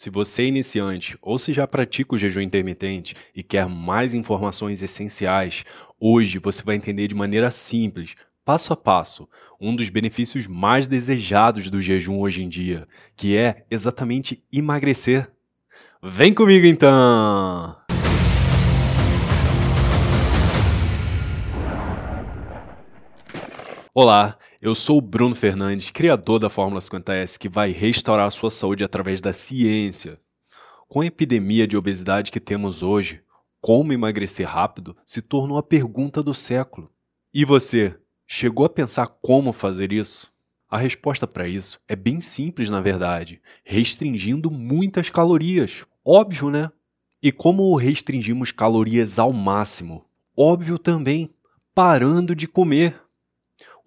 [0.00, 4.80] Se você é iniciante ou se já pratica o jejum intermitente e quer mais informações
[4.80, 5.64] essenciais,
[5.98, 8.14] hoje você vai entender de maneira simples,
[8.44, 9.28] passo a passo,
[9.60, 15.28] um dos benefícios mais desejados do jejum hoje em dia, que é exatamente emagrecer.
[16.00, 17.76] Vem comigo então!
[23.92, 28.50] Olá, eu sou o Bruno Fernandes, criador da Fórmula 50S, que vai restaurar a sua
[28.50, 30.18] saúde através da ciência.
[30.88, 33.22] Com a epidemia de obesidade que temos hoje,
[33.60, 36.90] como emagrecer rápido se tornou a pergunta do século.
[37.32, 40.32] E você, chegou a pensar como fazer isso?
[40.68, 45.86] A resposta para isso é bem simples, na verdade, restringindo muitas calorias.
[46.04, 46.70] Óbvio, né?
[47.22, 50.04] E como restringimos calorias ao máximo?
[50.36, 51.30] Óbvio também,
[51.74, 53.00] parando de comer.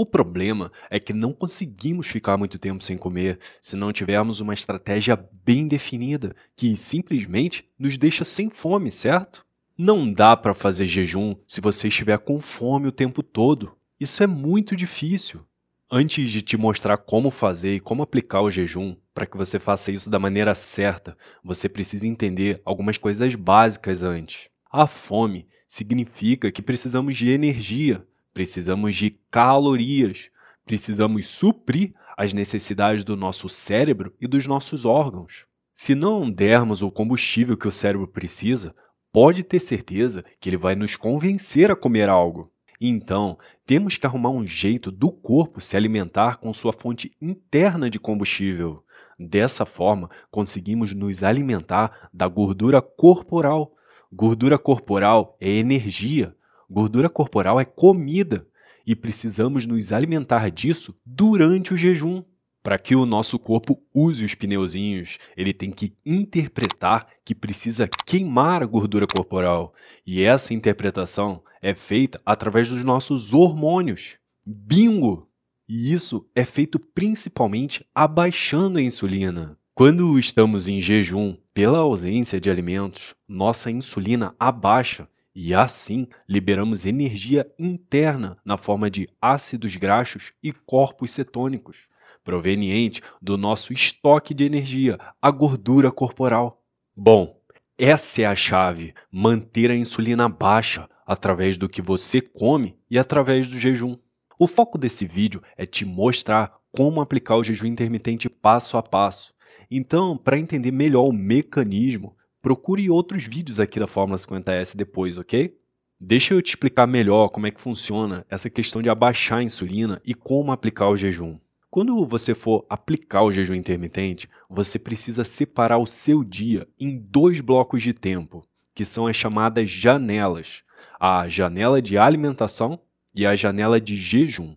[0.00, 4.54] O problema é que não conseguimos ficar muito tempo sem comer se não tivermos uma
[4.54, 5.14] estratégia
[5.44, 9.44] bem definida que simplesmente nos deixa sem fome, certo?
[9.76, 13.76] Não dá para fazer jejum se você estiver com fome o tempo todo.
[14.00, 15.44] Isso é muito difícil.
[15.92, 19.92] Antes de te mostrar como fazer e como aplicar o jejum, para que você faça
[19.92, 24.48] isso da maneira certa, você precisa entender algumas coisas básicas antes.
[24.72, 30.30] A fome significa que precisamos de energia, Precisamos de calorias.
[30.64, 35.46] Precisamos suprir as necessidades do nosso cérebro e dos nossos órgãos.
[35.72, 38.74] Se não dermos o combustível que o cérebro precisa,
[39.12, 42.52] pode ter certeza que ele vai nos convencer a comer algo.
[42.80, 47.98] Então, temos que arrumar um jeito do corpo se alimentar com sua fonte interna de
[47.98, 48.82] combustível.
[49.18, 53.72] Dessa forma, conseguimos nos alimentar da gordura corporal.
[54.10, 56.34] Gordura corporal é energia,
[56.70, 58.46] Gordura corporal é comida
[58.86, 62.22] e precisamos nos alimentar disso durante o jejum.
[62.62, 68.62] Para que o nosso corpo use os pneuzinhos, ele tem que interpretar que precisa queimar
[68.62, 69.74] a gordura corporal.
[70.06, 74.18] E essa interpretação é feita através dos nossos hormônios.
[74.46, 75.26] Bingo!
[75.66, 79.58] E isso é feito principalmente abaixando a insulina.
[79.74, 87.50] Quando estamos em jejum pela ausência de alimentos, nossa insulina abaixa e assim liberamos energia
[87.58, 91.88] interna na forma de ácidos graxos e corpos cetônicos,
[92.22, 96.64] proveniente do nosso estoque de energia, a gordura corporal.
[96.96, 97.40] Bom,
[97.78, 103.48] essa é a chave: manter a insulina baixa através do que você come e através
[103.48, 103.96] do jejum.
[104.38, 109.34] O foco desse vídeo é te mostrar como aplicar o jejum intermitente passo a passo.
[109.70, 115.56] Então, para entender melhor o mecanismo, procure outros vídeos aqui da Fórmula 50S depois, ok?
[115.98, 120.00] Deixa eu te explicar melhor como é que funciona essa questão de abaixar a insulina
[120.04, 121.38] e como aplicar o jejum.
[121.70, 127.40] Quando você for aplicar o jejum intermitente, você precisa separar o seu dia em dois
[127.40, 130.62] blocos de tempo, que são as chamadas janelas:
[130.98, 132.80] a janela de alimentação
[133.14, 134.56] e a janela de jejum.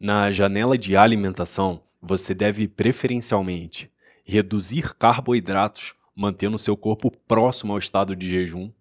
[0.00, 3.90] Na janela de alimentação, você deve preferencialmente
[4.24, 8.72] reduzir carboidratos mantendo seu corpo próximo ao estado de jejum.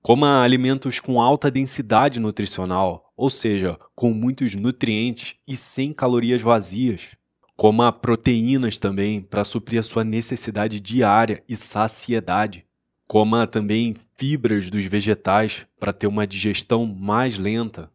[0.00, 7.16] Coma alimentos com alta densidade nutricional, ou seja, com muitos nutrientes e sem calorias vazias.
[7.56, 12.64] Coma proteínas também para suprir a sua necessidade diária e saciedade.
[13.08, 17.90] Coma também fibras dos vegetais para ter uma digestão mais lenta.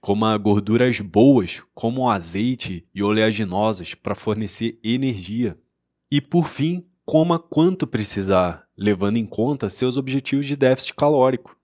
[0.00, 5.56] Coma gorduras boas, como azeite e oleaginosas, para fornecer energia.
[6.10, 11.56] E por fim, coma quanto precisar, levando em conta seus objetivos de déficit calórico.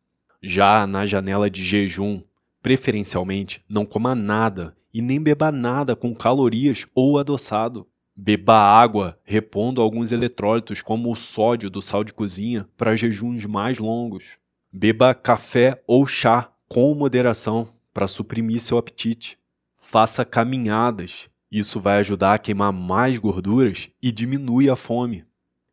[0.42, 2.20] Já na janela de jejum,
[2.62, 7.86] preferencialmente não coma nada e nem beba nada com calorias ou adoçado.
[8.16, 13.78] Beba água, repondo alguns eletrólitos como o sódio do sal de cozinha para jejuns mais
[13.78, 14.38] longos.
[14.72, 19.38] Beba café ou chá com moderação para suprimir seu apetite.
[19.76, 25.27] Faça caminhadas, isso vai ajudar a queimar mais gorduras e diminui a fome.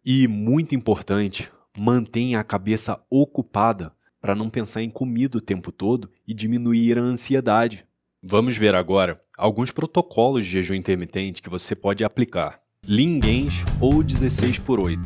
[0.07, 3.91] E, muito importante, mantenha a cabeça ocupada
[4.21, 7.87] para não pensar em comida o tempo todo e diminuir a ansiedade.
[8.21, 12.61] Vamos ver agora alguns protocolos de jejum intermitente que você pode aplicar.
[12.83, 15.01] Linguens ou 16 por 8.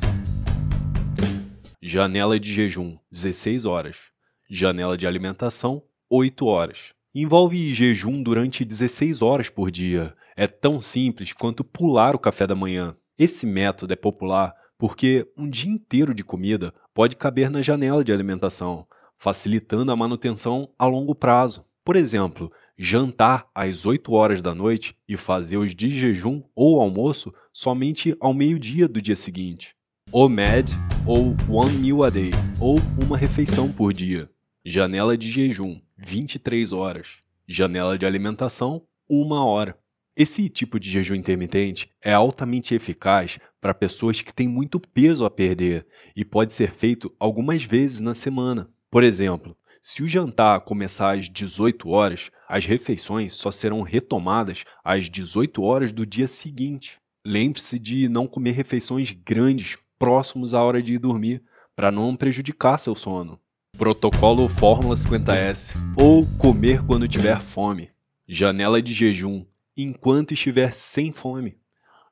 [1.81, 4.10] Janela de jejum 16 horas.
[4.50, 6.94] Janela de alimentação 8 horas.
[7.16, 10.13] Envolve jejum durante 16 horas por dia.
[10.36, 12.98] É tão simples quanto pular o café da manhã.
[13.18, 18.14] Esse método é popular porque um dia inteiro de comida pode caber na janela de
[18.14, 18.88] alimentação,
[19.18, 21.66] facilitando a manutenção a longo prazo.
[21.84, 27.34] Por exemplo, jantar às 8 horas da noite e fazer os de jejum ou almoço
[27.52, 29.76] somente ao meio-dia do dia seguinte.
[30.14, 30.74] OMAD
[31.06, 34.30] ou One Meal a Day, ou uma refeição por dia.
[34.64, 37.22] Janela de jejum, 23 horas.
[37.46, 39.78] Janela de alimentação, 1 hora.
[40.19, 45.31] Esse tipo de jejum intermitente é altamente eficaz para pessoas que têm muito peso a
[45.31, 48.69] perder e pode ser feito algumas vezes na semana.
[48.92, 55.10] Por exemplo, se o jantar começar às 18 horas, as refeições só serão retomadas às
[55.10, 57.00] 18 horas do dia seguinte.
[57.25, 61.42] Lembre-se de não comer refeições grandes próximos à hora de ir dormir,
[61.77, 63.39] para não prejudicar seu sono.
[63.77, 67.89] Protocolo Fórmula 50S ou comer quando tiver fome.
[68.27, 69.45] Janela de jejum
[69.84, 71.58] enquanto estiver sem fome.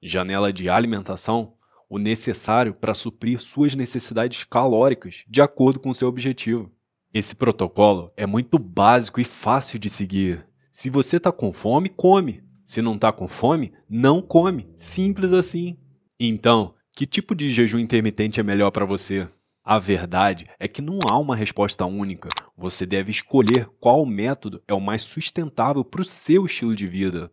[0.02, 1.58] Janela de alimentação
[1.90, 6.72] o necessário para suprir suas necessidades calóricas de acordo com seu objetivo.
[7.14, 10.46] Esse protocolo é muito básico e fácil de seguir.
[10.72, 12.44] Se você está com fome, come.
[12.64, 14.70] Se não está com fome, não come.
[14.76, 15.78] Simples assim.
[16.20, 19.28] Então, que tipo de jejum intermitente é melhor para você?
[19.64, 22.30] A verdade é que não há uma resposta única.
[22.58, 27.32] Você deve escolher qual método é o mais sustentável para o seu estilo de vida.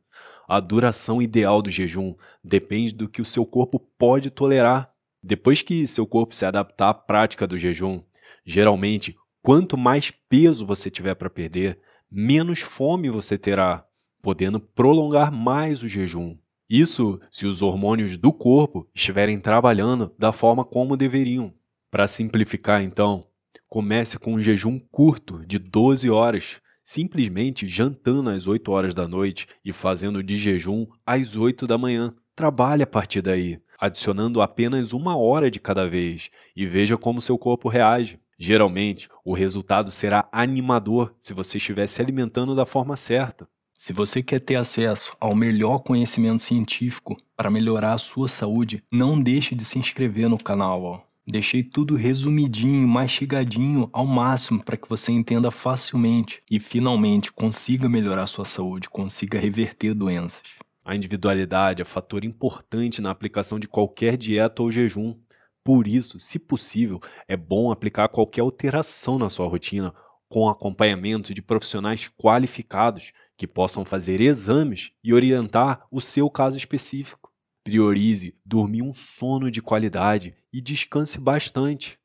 [0.49, 4.93] A duração ideal do jejum depende do que o seu corpo pode tolerar.
[5.23, 8.03] Depois que seu corpo se adaptar à prática do jejum,
[8.45, 11.79] geralmente Quanto mais peso você tiver para perder,
[12.11, 13.87] menos fome você terá,
[14.23, 16.35] podendo prolongar mais o jejum.
[16.67, 21.53] Isso se os hormônios do corpo estiverem trabalhando da forma como deveriam.
[21.91, 23.21] Para simplificar, então,
[23.69, 29.49] comece com um jejum curto de 12 horas, simplesmente jantando às 8 horas da noite
[29.65, 32.15] e fazendo de jejum às 8 da manhã.
[32.37, 37.39] Trabalhe a partir daí, adicionando apenas uma hora de cada vez e veja como seu
[37.39, 38.21] corpo reage.
[38.39, 43.49] Geralmente, o resultado será animador se você estiver se alimentando da forma certa.
[43.77, 49.21] Se você quer ter acesso ao melhor conhecimento científico para melhorar a sua saúde, não
[49.21, 51.07] deixe de se inscrever no canal.
[51.27, 58.27] Deixei tudo resumidinho, mastigadinho ao máximo para que você entenda facilmente e finalmente consiga melhorar
[58.27, 60.43] sua saúde, consiga reverter doenças.
[60.85, 65.17] A individualidade é fator importante na aplicação de qualquer dieta ou jejum.
[65.65, 69.95] Por isso, se possível, é bom aplicar qualquer alteração na sua rotina
[70.29, 77.24] com acompanhamento de profissionais qualificados que possam fazer exames e orientar o seu caso específico.
[77.65, 81.99] Priorize dormir um sono de qualidade e descanse bastante.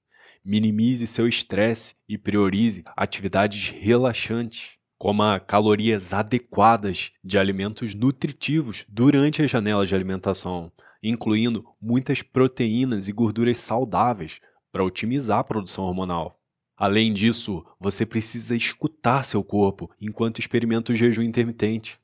[0.43, 4.79] Minimize seu estresse e priorize atividades relaxantes.
[4.97, 10.71] Coma calorias adequadas de alimentos nutritivos durante as janelas de alimentação
[11.01, 14.39] incluindo muitas proteínas e gorduras saudáveis
[14.71, 16.39] para otimizar a produção hormonal.
[16.77, 21.99] Além disso, você precisa escutar seu corpo enquanto experimenta o jejum intermitente.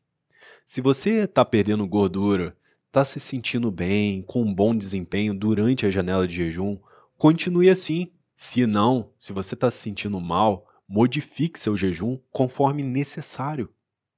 [0.65, 2.55] Se você está perdendo gordura,
[2.95, 6.77] está se sentindo bem, com um bom desempenho durante a janela de jejum,
[7.17, 8.09] continue assim.
[8.33, 13.69] Se não, se você está se sentindo mal, modifique seu jejum conforme necessário.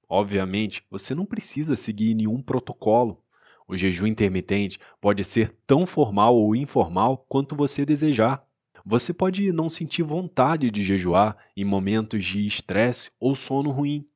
[0.08, 3.24] Obviamente, você não precisa seguir nenhum protocolo.
[3.68, 8.46] O jejum intermitente pode ser tão formal ou informal quanto você desejar.
[8.86, 14.08] Você pode não sentir vontade de jejuar em momentos de estresse ou sono ruim.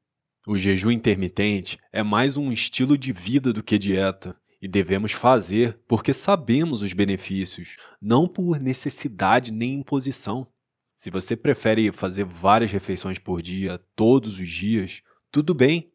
[0.47, 5.79] O jejum intermitente é mais um estilo de vida do que dieta e devemos fazer
[5.87, 10.47] porque sabemos os benefícios, não por necessidade nem imposição.
[10.95, 15.01] Se você prefere fazer várias refeições por dia, todos os dias,
[15.31, 15.91] tudo bem,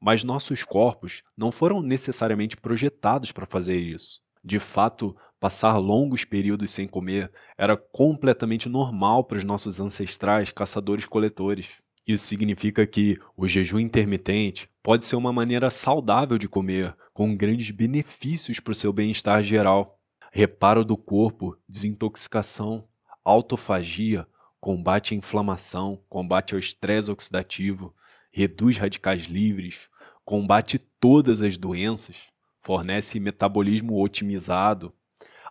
[0.00, 4.20] mas nossos corpos não foram necessariamente projetados para fazer isso.
[4.44, 11.80] De fato, passar longos períodos sem comer era completamente normal para os nossos ancestrais caçadores-coletores.
[12.06, 17.72] Isso significa que o jejum intermitente pode ser uma maneira saudável de comer, com grandes
[17.72, 19.98] benefícios para o seu bem-estar geral.
[20.30, 22.86] Reparo do corpo, desintoxicação,
[23.24, 24.24] autofagia,
[24.60, 27.92] combate à inflamação, combate ao estresse oxidativo,
[28.30, 29.88] reduz radicais livres,
[30.24, 32.28] combate todas as doenças,
[32.60, 34.92] fornece metabolismo otimizado,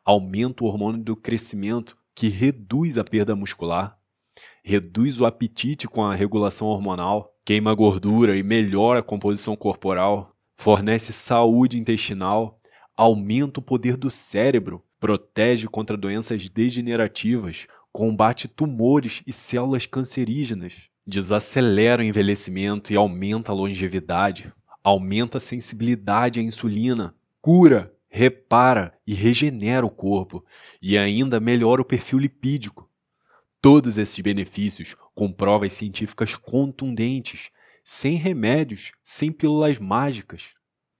[0.06, 4.00] aumenta o hormônio do crescimento que reduz a perda muscular,
[4.64, 11.14] reduz o apetite com a regulação hormonal, queima gordura e melhora a composição corporal, fornece
[11.14, 12.60] saúde intestinal,
[12.96, 22.02] aumenta o poder do cérebro, protege contra doenças degenerativas, combate tumores e células cancerígenas, desacelera
[22.02, 24.52] o envelhecimento e aumenta a longevidade,
[24.84, 30.44] aumenta a sensibilidade à insulina, cura, repara e regenera o corpo
[30.82, 32.85] e ainda melhora o perfil lipídico.
[33.66, 37.50] Todos esses benefícios com provas científicas contundentes,
[37.84, 40.50] sem remédios, sem pílulas mágicas.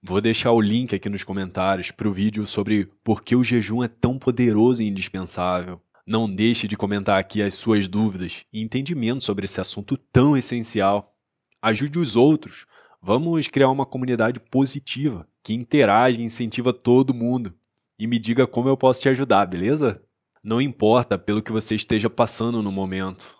[0.02, 3.84] Vou deixar o link aqui nos comentários para o vídeo sobre por que o jejum
[3.84, 5.80] é tão poderoso e indispensável.
[6.04, 11.14] Não deixe de comentar aqui as suas dúvidas e entendimentos sobre esse assunto tão essencial.
[11.62, 12.66] Ajude os outros.
[13.00, 17.54] Vamos criar uma comunidade positiva que interage e incentiva todo mundo.
[17.96, 20.02] E me diga como eu posso te ajudar, beleza?
[20.46, 23.34] Não importa pelo que você esteja passando no momento.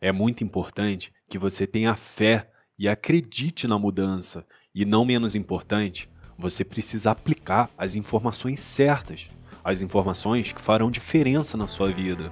[0.00, 4.46] É muito importante que você tenha fé e acredite na mudança.
[4.72, 9.28] E não menos importante, você precisa aplicar as informações certas,
[9.64, 12.30] as informações que farão diferença na sua vida.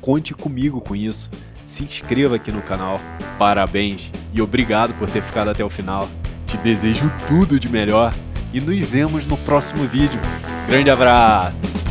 [0.00, 1.28] Conte comigo com isso.
[1.66, 3.00] Se inscreva aqui no canal.
[3.40, 6.08] Parabéns e obrigado por ter ficado até o final.
[6.46, 8.14] Te desejo tudo de melhor
[8.52, 10.20] e nos vemos no próximo vídeo.
[10.68, 11.83] Grande abraço!